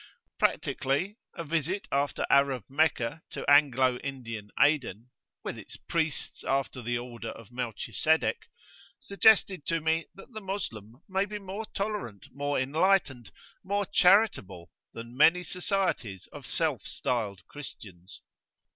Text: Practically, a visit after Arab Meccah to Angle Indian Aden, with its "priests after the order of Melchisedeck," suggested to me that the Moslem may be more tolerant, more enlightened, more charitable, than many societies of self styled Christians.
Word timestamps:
Practically, 0.39 1.19
a 1.35 1.43
visit 1.43 1.87
after 1.91 2.25
Arab 2.27 2.63
Meccah 2.67 3.21
to 3.29 3.47
Angle 3.47 3.99
Indian 4.03 4.49
Aden, 4.59 5.11
with 5.43 5.59
its 5.59 5.77
"priests 5.77 6.43
after 6.43 6.81
the 6.81 6.97
order 6.97 7.29
of 7.29 7.51
Melchisedeck," 7.51 8.47
suggested 8.99 9.63
to 9.67 9.79
me 9.79 10.07
that 10.15 10.31
the 10.33 10.41
Moslem 10.41 11.03
may 11.07 11.25
be 11.25 11.37
more 11.37 11.67
tolerant, 11.75 12.25
more 12.31 12.57
enlightened, 12.59 13.31
more 13.63 13.85
charitable, 13.85 14.71
than 14.91 15.15
many 15.15 15.43
societies 15.43 16.27
of 16.33 16.47
self 16.47 16.81
styled 16.81 17.45
Christians. 17.47 18.21